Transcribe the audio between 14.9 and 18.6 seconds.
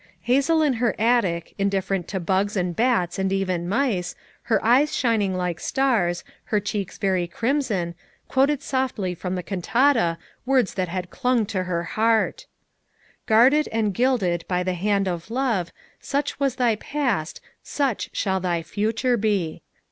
of love, Such was thy past, such shall